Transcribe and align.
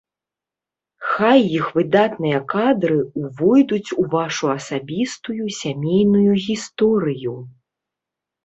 Хай 1.09 1.43
іх 1.57 1.67
выдатныя 1.75 2.39
кадры 2.53 2.97
увойдуць 3.23 3.93
у 4.05 4.07
вашу 4.15 4.45
асабістую 4.57 5.45
сямейную 5.61 6.33
гісторыю! 6.47 7.37